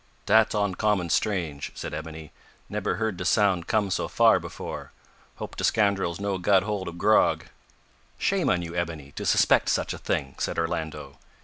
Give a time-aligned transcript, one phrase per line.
[0.25, 2.31] "Dat's oncommon strange," said Ebony.
[2.69, 4.91] "Nebber heard de sound come so far before.
[5.35, 7.45] Hope de scoundrils no got hold ob grog."
[8.17, 11.19] "Shame on you, Ebony, to suspect such a thing!" said Orlando.